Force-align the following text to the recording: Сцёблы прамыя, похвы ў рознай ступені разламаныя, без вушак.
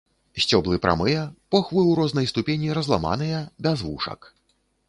Сцёблы 0.43 0.77
прамыя, 0.85 1.25
похвы 1.55 1.83
ў 1.89 1.99
рознай 1.99 2.31
ступені 2.33 2.73
разламаныя, 2.79 3.47
без 3.67 3.77
вушак. 3.91 4.31